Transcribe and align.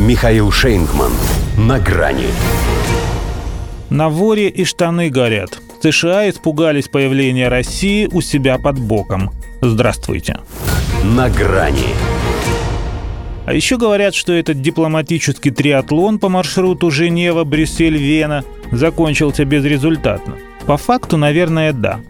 Михаил 0.00 0.50
Шейнгман. 0.50 1.12
На 1.58 1.78
грани. 1.78 2.28
На 3.90 4.08
воре 4.08 4.48
и 4.48 4.64
штаны 4.64 5.10
горят. 5.10 5.58
США 5.82 6.30
испугались 6.30 6.88
появления 6.88 7.48
России 7.48 8.08
у 8.10 8.22
себя 8.22 8.56
под 8.56 8.78
боком. 8.78 9.30
Здравствуйте. 9.60 10.38
На 11.04 11.28
грани. 11.28 11.90
А 13.44 13.52
еще 13.52 13.76
говорят, 13.76 14.14
что 14.14 14.32
этот 14.32 14.62
дипломатический 14.62 15.50
триатлон 15.50 16.18
по 16.18 16.30
маршруту 16.30 16.90
Женева, 16.90 17.44
Брюссель, 17.44 17.98
Вена 17.98 18.42
закончился 18.72 19.44
безрезультатно. 19.44 20.36
По 20.66 20.78
факту, 20.78 21.18
наверное, 21.18 21.74
да. 21.74 22.00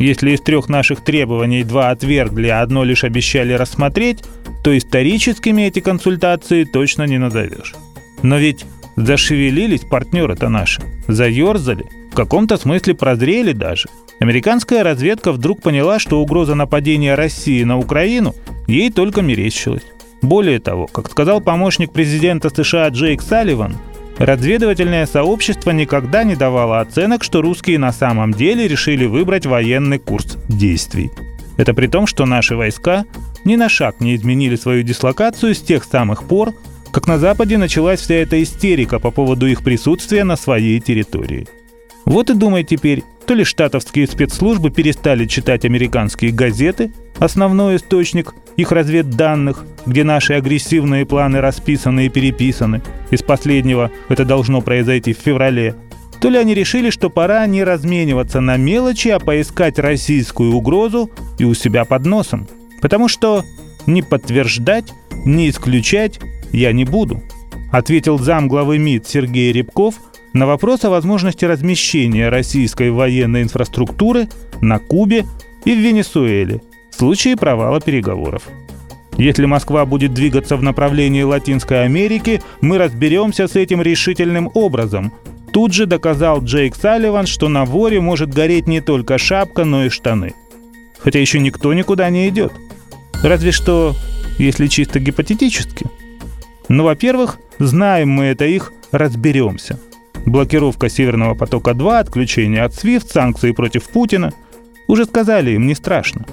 Если 0.00 0.30
из 0.30 0.40
трех 0.40 0.70
наших 0.70 1.02
требований 1.02 1.62
два 1.62 1.90
отвергли, 1.90 2.48
а 2.48 2.62
одно 2.62 2.84
лишь 2.84 3.04
обещали 3.04 3.52
рассмотреть, 3.52 4.24
то 4.64 4.76
историческими 4.76 5.62
эти 5.62 5.80
консультации 5.80 6.64
точно 6.64 7.02
не 7.02 7.18
назовешь. 7.18 7.74
Но 8.22 8.38
ведь 8.38 8.64
зашевелились 8.96 9.82
партнеры-то 9.82 10.48
наши, 10.48 10.80
заерзали, 11.06 11.84
в 12.10 12.14
каком-то 12.14 12.56
смысле 12.56 12.94
прозрели 12.94 13.52
даже. 13.52 13.90
Американская 14.20 14.82
разведка 14.82 15.32
вдруг 15.32 15.60
поняла, 15.60 15.98
что 15.98 16.22
угроза 16.22 16.54
нападения 16.54 17.14
России 17.14 17.62
на 17.62 17.76
Украину 17.78 18.34
ей 18.66 18.90
только 18.90 19.20
мерещилась. 19.20 19.84
Более 20.22 20.60
того, 20.60 20.86
как 20.86 21.10
сказал 21.10 21.42
помощник 21.42 21.92
президента 21.92 22.48
США 22.48 22.88
Джейк 22.88 23.20
Салливан– 23.20 23.76
Разведывательное 24.20 25.06
сообщество 25.06 25.70
никогда 25.70 26.24
не 26.24 26.36
давало 26.36 26.80
оценок, 26.80 27.24
что 27.24 27.40
русские 27.40 27.78
на 27.78 27.90
самом 27.90 28.34
деле 28.34 28.68
решили 28.68 29.06
выбрать 29.06 29.46
военный 29.46 29.98
курс 29.98 30.36
действий. 30.46 31.10
Это 31.56 31.72
при 31.72 31.86
том, 31.86 32.06
что 32.06 32.26
наши 32.26 32.54
войска 32.54 33.06
ни 33.46 33.56
на 33.56 33.70
шаг 33.70 33.98
не 34.00 34.14
изменили 34.14 34.56
свою 34.56 34.82
дислокацию 34.82 35.54
с 35.54 35.60
тех 35.60 35.84
самых 35.84 36.24
пор, 36.24 36.52
как 36.92 37.06
на 37.06 37.18
Западе 37.18 37.56
началась 37.56 38.00
вся 38.00 38.16
эта 38.16 38.42
истерика 38.42 38.98
по 38.98 39.10
поводу 39.10 39.46
их 39.46 39.64
присутствия 39.64 40.24
на 40.24 40.36
своей 40.36 40.80
территории. 40.80 41.48
Вот 42.04 42.28
и 42.28 42.34
думай 42.34 42.62
теперь, 42.62 43.02
то 43.30 43.34
ли 43.34 43.44
штатовские 43.44 44.08
спецслужбы 44.08 44.72
перестали 44.72 45.24
читать 45.24 45.64
американские 45.64 46.32
газеты, 46.32 46.92
основной 47.20 47.76
источник 47.76 48.34
их 48.56 48.72
разведданных, 48.72 49.64
где 49.86 50.02
наши 50.02 50.32
агрессивные 50.32 51.06
планы 51.06 51.40
расписаны 51.40 52.06
и 52.06 52.08
переписаны, 52.08 52.82
из 53.12 53.22
последнего 53.22 53.92
это 54.08 54.24
должно 54.24 54.62
произойти 54.62 55.12
в 55.12 55.18
феврале, 55.18 55.76
то 56.20 56.28
ли 56.28 56.38
они 56.38 56.54
решили, 56.56 56.90
что 56.90 57.08
пора 57.08 57.46
не 57.46 57.62
размениваться 57.62 58.40
на 58.40 58.56
мелочи, 58.56 59.10
а 59.10 59.20
поискать 59.20 59.78
российскую 59.78 60.52
угрозу 60.52 61.08
и 61.38 61.44
у 61.44 61.54
себя 61.54 61.84
под 61.84 62.06
носом. 62.06 62.48
Потому 62.82 63.06
что 63.06 63.44
не 63.86 64.02
подтверждать, 64.02 64.92
не 65.24 65.50
исключать 65.50 66.18
я 66.50 66.72
не 66.72 66.84
буду, 66.84 67.22
ответил 67.70 68.18
зам 68.18 68.48
главы 68.48 68.78
МИД 68.78 69.06
Сергей 69.06 69.52
Рябков– 69.52 69.94
на 70.32 70.46
вопрос 70.46 70.84
о 70.84 70.90
возможности 70.90 71.44
размещения 71.44 72.28
российской 72.28 72.90
военной 72.90 73.42
инфраструктуры 73.42 74.28
на 74.60 74.78
Кубе 74.78 75.26
и 75.64 75.74
в 75.74 75.78
Венесуэле 75.78 76.60
в 76.90 76.94
случае 76.94 77.36
провала 77.36 77.80
переговоров. 77.80 78.44
Если 79.16 79.44
Москва 79.44 79.84
будет 79.84 80.14
двигаться 80.14 80.56
в 80.56 80.62
направлении 80.62 81.22
Латинской 81.22 81.84
Америки, 81.84 82.40
мы 82.60 82.78
разберемся 82.78 83.48
с 83.48 83.56
этим 83.56 83.82
решительным 83.82 84.50
образом. 84.54 85.12
Тут 85.52 85.74
же 85.74 85.86
доказал 85.86 86.42
Джейк 86.42 86.76
Салливан, 86.76 87.26
что 87.26 87.48
на 87.48 87.64
воре 87.64 88.00
может 88.00 88.32
гореть 88.32 88.68
не 88.68 88.80
только 88.80 89.18
шапка, 89.18 89.64
но 89.64 89.84
и 89.84 89.88
штаны. 89.88 90.34
Хотя 90.98 91.18
еще 91.18 91.40
никто 91.40 91.74
никуда 91.74 92.08
не 92.08 92.28
идет. 92.28 92.52
Разве 93.22 93.50
что, 93.50 93.94
если 94.38 94.68
чисто 94.68 95.00
гипотетически. 95.00 95.86
Но, 96.68 96.84
во-первых, 96.84 97.38
знаем 97.58 98.10
мы 98.10 98.26
это 98.26 98.44
их, 98.46 98.72
разберемся– 98.92 99.78
Блокировка 100.26 100.88
Северного 100.88 101.34
потока-2, 101.34 101.98
отключение 101.98 102.62
от 102.62 102.72
SWIFT, 102.72 103.10
санкции 103.12 103.52
против 103.52 103.88
Путина. 103.88 104.32
Уже 104.88 105.04
сказали 105.04 105.52
им, 105.52 105.66
не 105.66 105.74
страшно. 105.74 106.26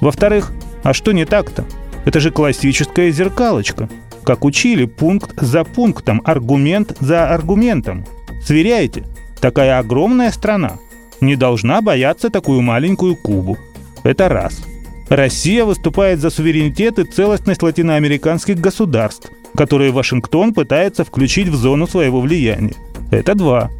Во-вторых, 0.00 0.52
а 0.82 0.92
что 0.92 1.12
не 1.12 1.24
так-то? 1.24 1.64
Это 2.04 2.20
же 2.20 2.30
классическая 2.30 3.10
зеркалочка. 3.10 3.88
Как 4.24 4.44
учили, 4.44 4.86
пункт 4.86 5.32
за 5.40 5.64
пунктом, 5.64 6.20
аргумент 6.24 6.96
за 7.00 7.28
аргументом. 7.28 8.04
Сверяйте. 8.44 9.04
Такая 9.40 9.78
огромная 9.78 10.30
страна 10.30 10.78
не 11.22 11.36
должна 11.36 11.80
бояться 11.80 12.30
такую 12.30 12.60
маленькую 12.60 13.16
Кубу. 13.16 13.56
Это 14.02 14.28
раз. 14.28 14.62
Россия 15.08 15.64
выступает 15.64 16.20
за 16.20 16.30
суверенитет 16.30 16.98
и 16.98 17.04
целостность 17.04 17.62
латиноамериканских 17.62 18.58
государств, 18.58 19.30
которые 19.56 19.92
Вашингтон 19.92 20.52
пытается 20.52 21.04
включить 21.04 21.48
в 21.48 21.54
зону 21.54 21.86
своего 21.86 22.20
влияния. 22.20 22.74
Это 23.12 23.34
два. 23.34 23.70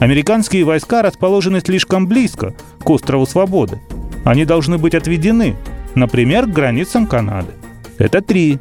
Американские 0.00 0.64
войска 0.64 1.02
расположены 1.02 1.60
слишком 1.60 2.08
близко 2.08 2.52
к 2.80 2.90
острову 2.90 3.26
Свободы. 3.26 3.78
Они 4.24 4.44
должны 4.44 4.76
быть 4.76 4.96
отведены, 4.96 5.54
например, 5.94 6.46
к 6.46 6.52
границам 6.52 7.06
Канады. 7.06 7.52
Это 7.98 8.20
три. 8.20 8.58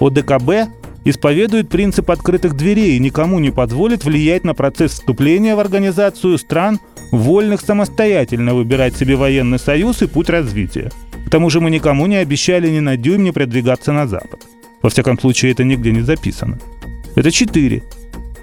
ОДКБ 0.00 0.68
исповедует 1.04 1.68
принцип 1.68 2.10
открытых 2.10 2.56
дверей 2.56 2.96
и 2.96 3.00
никому 3.00 3.38
не 3.38 3.52
позволит 3.52 4.04
влиять 4.04 4.42
на 4.42 4.54
процесс 4.54 4.92
вступления 4.92 5.54
в 5.54 5.60
организацию 5.60 6.38
стран, 6.38 6.80
вольных 7.12 7.60
самостоятельно 7.60 8.54
выбирать 8.54 8.96
себе 8.96 9.14
военный 9.14 9.60
союз 9.60 10.02
и 10.02 10.08
путь 10.08 10.28
развития. 10.28 10.90
К 11.24 11.30
тому 11.30 11.50
же 11.50 11.60
мы 11.60 11.70
никому 11.70 12.06
не 12.06 12.16
обещали 12.16 12.68
ни 12.68 12.80
на 12.80 12.96
дюйм 12.96 13.22
не 13.22 13.30
продвигаться 13.30 13.92
на 13.92 14.08
Запад. 14.08 14.40
Во 14.82 14.90
всяком 14.90 15.20
случае, 15.20 15.52
это 15.52 15.62
нигде 15.62 15.92
не 15.92 16.00
записано. 16.00 16.58
Это 17.14 17.30
четыре. 17.30 17.84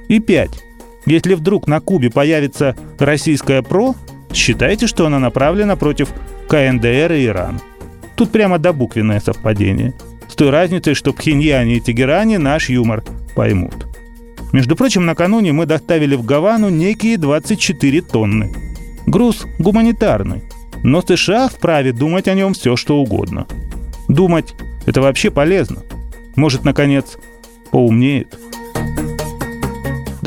И 0.08 0.20
пять. 0.20 0.64
Если 1.10 1.34
вдруг 1.34 1.68
на 1.68 1.80
Кубе 1.80 2.12
появится 2.12 2.76
российская 3.00 3.64
ПРО, 3.64 3.96
считайте, 4.32 4.86
что 4.86 5.08
она 5.08 5.18
направлена 5.18 5.76
против 5.76 6.10
КНДР 6.50 7.14
и 7.14 7.26
Ирана. 7.26 7.60
Тут 8.16 8.30
прямо 8.30 8.60
до 8.60 8.74
буквенное 8.74 9.20
совпадение. 9.20 9.96
С 10.28 10.36
той 10.36 10.52
разницей, 10.52 10.94
что 10.94 11.12
Пхеньяне 11.12 11.78
и 11.78 11.80
Тегеране 11.80 12.38
наш 12.38 12.70
юмор 12.70 13.04
поймут. 13.36 13.88
Между 14.54 14.76
прочим, 14.76 15.08
накануне 15.08 15.52
мы 15.52 15.66
доставили 15.66 16.16
в 16.16 16.24
Гавану 16.24 16.70
некие 16.70 17.18
24 17.18 18.02
тонны. 18.02 18.54
Груз 19.08 19.48
гуманитарный. 19.58 20.44
Но 20.84 21.02
США 21.02 21.50
вправе 21.50 21.92
думать 21.92 22.28
о 22.28 22.36
нем 22.36 22.54
все, 22.54 22.76
что 22.76 22.98
угодно. 22.98 23.48
Думать– 24.08 24.54
это 24.86 25.02
вообще 25.02 25.32
полезно. 25.32 25.82
Может, 26.36 26.66
наконец, 26.66 27.18
поумнеет. 27.72 28.38